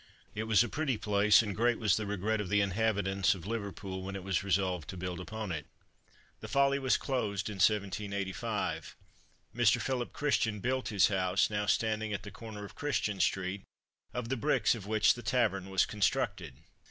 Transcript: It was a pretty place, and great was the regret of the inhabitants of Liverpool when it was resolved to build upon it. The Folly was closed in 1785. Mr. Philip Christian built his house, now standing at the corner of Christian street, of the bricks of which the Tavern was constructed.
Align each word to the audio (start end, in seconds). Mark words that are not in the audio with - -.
It 0.33 0.45
was 0.45 0.63
a 0.63 0.67
pretty 0.67 0.97
place, 0.97 1.43
and 1.43 1.55
great 1.55 1.77
was 1.77 1.95
the 1.95 2.07
regret 2.07 2.41
of 2.41 2.49
the 2.49 2.59
inhabitants 2.59 3.35
of 3.35 3.45
Liverpool 3.45 4.01
when 4.01 4.15
it 4.15 4.23
was 4.23 4.43
resolved 4.43 4.89
to 4.89 4.97
build 4.97 5.19
upon 5.19 5.51
it. 5.51 5.67
The 6.39 6.47
Folly 6.47 6.79
was 6.79 6.97
closed 6.97 7.49
in 7.49 7.57
1785. 7.57 8.95
Mr. 9.55 9.79
Philip 9.79 10.11
Christian 10.11 10.59
built 10.59 10.87
his 10.87 11.09
house, 11.09 11.51
now 11.51 11.67
standing 11.67 12.13
at 12.13 12.23
the 12.23 12.31
corner 12.31 12.65
of 12.65 12.73
Christian 12.73 13.19
street, 13.19 13.61
of 14.11 14.29
the 14.29 14.37
bricks 14.37 14.73
of 14.73 14.87
which 14.87 15.13
the 15.13 15.21
Tavern 15.21 15.69
was 15.69 15.85
constructed. 15.85 16.55